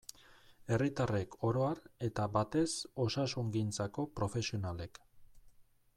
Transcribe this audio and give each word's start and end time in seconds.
Herritarrek 0.75 1.35
oro 1.49 1.67
har, 1.67 1.83
eta 2.07 2.25
batez 2.39 2.65
osasungintzako 3.05 4.07
profesionalek. 4.21 5.03